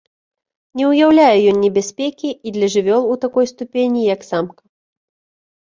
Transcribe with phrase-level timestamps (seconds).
[0.79, 4.63] Не ўяўляе ён небяспекі і для жывёл у такой ступені, як самка.